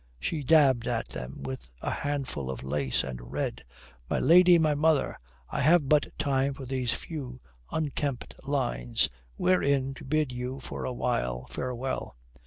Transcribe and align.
She 0.19 0.41
dabbed 0.43 0.87
at 0.87 1.09
them 1.09 1.43
with 1.43 1.69
a 1.79 1.91
handful 1.91 2.49
of 2.49 2.63
lace, 2.63 3.03
and 3.03 3.31
read: 3.31 3.63
"My 4.09 4.17
lady, 4.17 4.57
my 4.57 4.73
mother, 4.73 5.15
I 5.47 5.61
have 5.61 5.87
but 5.87 6.07
time 6.17 6.55
for 6.55 6.65
these 6.65 6.91
few 6.91 7.39
unkempt 7.71 8.33
lines, 8.43 9.09
wherein 9.35 9.93
to 9.93 10.03
bid 10.03 10.31
you 10.31 10.59
for 10.59 10.85
a 10.85 10.91
while 10.93 11.45
farewell. 11.51 12.15